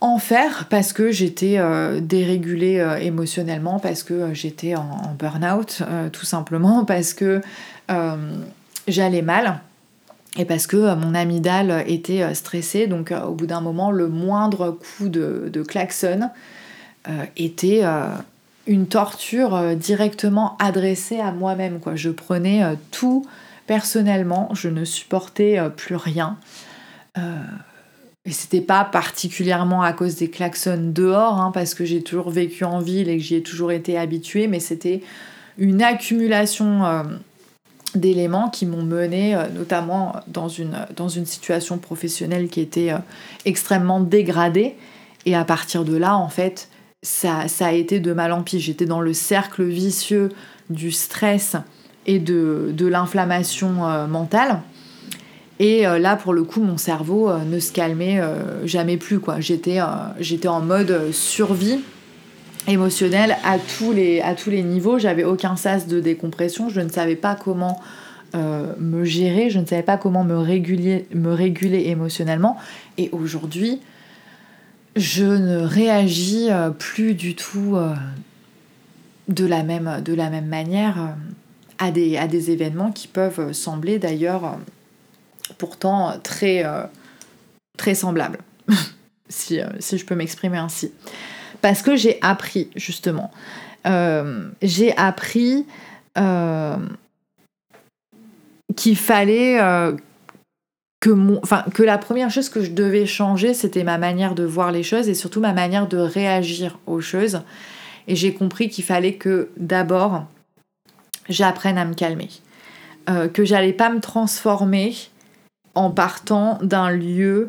[0.00, 1.60] enfer parce que j'étais
[2.00, 7.40] dérégulée émotionnellement, parce que j'étais en, burn-out, tout simplement, parce que
[7.90, 8.36] euh,
[8.86, 9.60] j'allais mal
[10.36, 12.86] et parce que euh, mon amygdale était euh, stressée.
[12.86, 16.30] Donc au bout d'un moment, le moindre coup de, klaxon
[17.36, 17.82] était
[18.66, 21.80] une torture directement adressée à moi-même.
[21.80, 21.96] Quoi.
[21.96, 23.24] Je prenais tout
[23.70, 26.36] personnellement, je ne supportais plus rien.
[27.16, 32.64] et c'était pas particulièrement à cause des klaxons dehors, hein, parce que j'ai toujours vécu
[32.64, 35.02] en ville et que j'y ai toujours été habituée, mais c'était
[35.56, 36.82] une accumulation
[37.94, 42.98] d'éléments qui m'ont mené euh, notamment dans une, dans une situation professionnelle qui était euh,
[43.44, 44.76] extrêmement dégradée.
[45.26, 46.68] Et à partir de là, en fait,
[47.02, 48.60] ça, ça a été de mal en pis.
[48.60, 50.30] J'étais dans le cercle vicieux
[50.70, 51.56] du stress
[52.06, 54.60] et de, de l'inflammation euh, mentale.
[55.58, 58.18] Et là, pour le coup, mon cerveau ne se calmait
[58.64, 59.20] jamais plus.
[59.20, 59.40] Quoi.
[59.40, 59.76] J'étais,
[60.18, 61.80] j'étais en mode survie
[62.66, 64.98] émotionnel à tous les, à tous les niveaux.
[64.98, 66.70] J'avais aucun sas de décompression.
[66.70, 67.78] Je ne savais pas comment
[68.34, 69.50] euh, me gérer.
[69.50, 72.56] Je ne savais pas comment me réguler, me réguler émotionnellement.
[72.96, 73.80] Et aujourd'hui,
[74.96, 77.94] je ne réagis euh, plus du tout euh,
[79.28, 81.16] de, la même, de la même manière
[81.80, 84.58] à des, événements qui peuvent sembler d'ailleurs
[85.58, 86.64] pourtant très,
[87.76, 88.38] très semblables,
[89.28, 90.92] si, je peux m'exprimer ainsi
[91.60, 93.30] parce que j'ai appris justement.
[93.86, 95.66] Euh, j'ai appris
[96.18, 96.76] euh,
[98.76, 99.92] qu'il fallait euh,
[101.00, 101.40] que, mon,
[101.72, 105.08] que la première chose que je devais changer, c'était ma manière de voir les choses
[105.08, 107.42] et surtout ma manière de réagir aux choses.
[108.06, 110.24] Et j'ai compris qu'il fallait que d'abord,
[111.28, 112.28] j'apprenne à me calmer.
[113.32, 114.94] que j'allais pas me transformer
[115.74, 117.48] en partant d'un lieu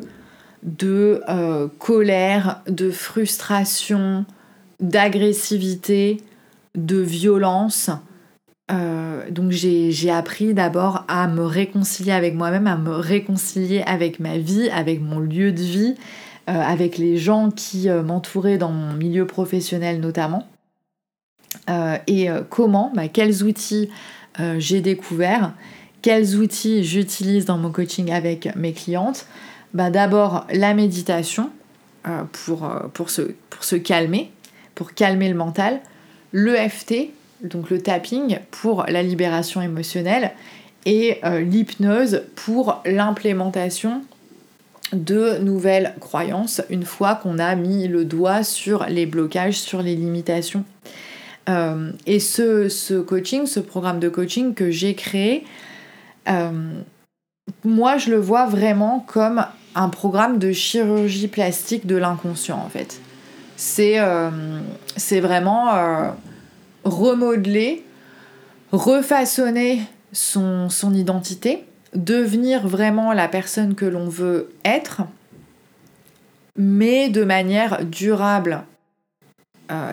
[0.62, 4.24] de euh, colère, de frustration,
[4.80, 6.20] d'agressivité,
[6.76, 7.90] de violence.
[8.70, 14.38] Euh, donc j'ai appris d'abord à me réconcilier avec moi-même, à me réconcilier avec ma
[14.38, 15.94] vie, avec mon lieu de vie,
[16.48, 20.46] euh, avec les gens qui m'entouraient dans mon milieu professionnel notamment.
[22.06, 23.88] Et comment, bah, quels outils
[24.58, 25.52] j'ai découverts,
[26.02, 29.26] quels outils j'utilise dans mon coaching avec mes clientes,
[29.74, 31.50] bah, d'abord la méditation
[32.06, 34.32] euh, pour, euh, pour, se, calmer,
[34.74, 35.80] pour calmer le mental,
[36.32, 37.10] l'EFT,
[37.42, 40.32] donc le tapping pour la libération émotionnelle,
[40.84, 44.02] et euh, l'hypnose pour l'implémentation
[44.92, 49.94] de nouvelles croyances une fois qu'on a mis le doigt sur les blocages, sur les
[49.94, 50.64] limitations.
[51.48, 55.44] Et ce, coaching, ce programme de coaching que j'ai créé,
[57.64, 63.00] moi je le vois vraiment comme un programme de chirurgie plastique de l'inconscient en fait.
[63.56, 64.30] C'est euh,
[65.20, 66.10] vraiment euh,
[66.84, 67.84] remodeler,
[68.72, 69.82] refaçonner
[70.12, 71.64] son, son identité,
[71.94, 75.02] devenir vraiment la personne que l'on veut être,
[76.56, 78.64] mais de manière durable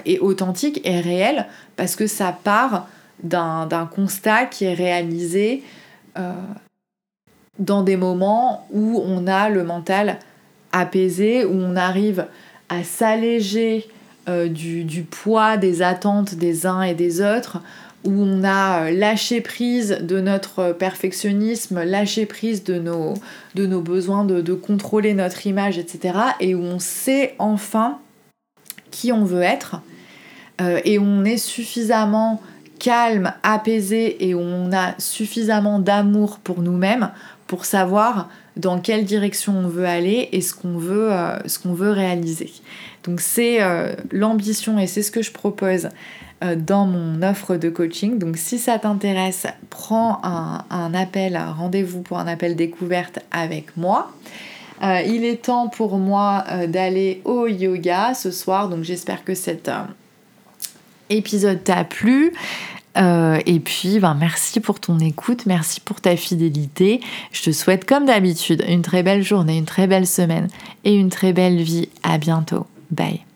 [0.06, 2.88] est authentique et réel parce que ça part
[3.24, 5.64] d'un constat qui est réalisé
[7.60, 10.20] dans des moments où on a le mental
[10.72, 12.26] apaisé, où on arrive
[12.70, 13.88] à s'alléger
[14.28, 17.62] euh, du, poids des attentes des uns et des autres,
[18.06, 23.16] où on a euh, lâché prise de notre perfectionnisme, lâché prise de nos,
[23.56, 26.18] de nos besoins de, contrôler notre image, etc.
[26.40, 28.00] Et où on sait enfin
[28.92, 29.82] qui on veut être,
[30.62, 32.42] euh, et on est suffisamment
[32.80, 37.12] calme, apaisé, et on a suffisamment d'amour pour nous-mêmes
[37.48, 42.52] pour savoir dans quelle direction on veut aller et ce qu'on veut, euh, veut réaliser.
[43.04, 45.90] Donc c'est euh, l'ambition et c'est ce que je propose
[46.56, 48.18] dans mon offre de coaching.
[48.18, 53.76] Donc si ça t'intéresse, prends un, un appel, un rendez-vous pour un appel découverte avec
[53.76, 54.14] moi.
[54.82, 59.70] Il est temps pour moi d'aller au yoga ce soir, donc j'espère que cet
[61.10, 62.34] épisode t'a plu.
[62.98, 67.02] Euh, et puis, ben, merci pour ton écoute, merci pour ta fidélité.
[67.32, 70.48] Je te souhaite, comme d'habitude, une très belle journée, une très belle semaine
[70.84, 71.90] et une très belle vie.
[72.04, 72.66] À bientôt.
[72.92, 73.29] Bye.